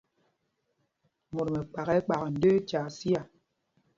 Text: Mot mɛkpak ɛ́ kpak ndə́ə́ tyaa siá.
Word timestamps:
Mot 1.33 1.47
mɛkpak 1.53 1.87
ɛ́ 1.95 2.03
kpak 2.05 2.21
ndə́ə́ 2.35 2.59
tyaa 2.67 2.87
siá. 2.97 3.21